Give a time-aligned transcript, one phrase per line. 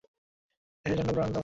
[0.85, 1.39] দেশের জন্য প্রাণ দাও।